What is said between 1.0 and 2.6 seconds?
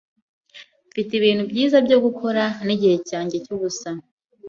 ibintu byiza byo gukora